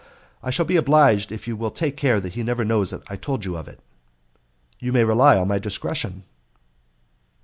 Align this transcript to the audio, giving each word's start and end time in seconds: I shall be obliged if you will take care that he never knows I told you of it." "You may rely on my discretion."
I 0.41 0.49
shall 0.49 0.65
be 0.65 0.77
obliged 0.77 1.31
if 1.31 1.47
you 1.47 1.55
will 1.55 1.69
take 1.69 1.95
care 1.95 2.19
that 2.21 2.33
he 2.33 2.41
never 2.41 2.65
knows 2.65 2.91
I 2.91 3.15
told 3.15 3.45
you 3.45 3.55
of 3.55 3.67
it." 3.67 3.79
"You 4.79 4.91
may 4.91 5.03
rely 5.03 5.37
on 5.37 5.47
my 5.47 5.59
discretion." 5.59 6.23